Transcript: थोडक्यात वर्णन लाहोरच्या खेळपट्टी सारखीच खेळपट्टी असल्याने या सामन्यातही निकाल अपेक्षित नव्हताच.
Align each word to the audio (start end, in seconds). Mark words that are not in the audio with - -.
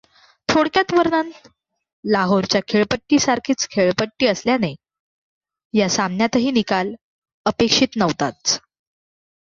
थोडक्यात 0.49 0.93
वर्णन 0.93 1.29
लाहोरच्या 2.03 2.61
खेळपट्टी 2.67 3.19
सारखीच 3.19 3.67
खेळपट्टी 3.71 4.27
असल्याने 4.27 4.73
या 5.73 5.89
सामन्यातही 5.89 6.51
निकाल 6.51 6.93
अपेक्षित 7.45 7.97
नव्हताच. 7.97 8.59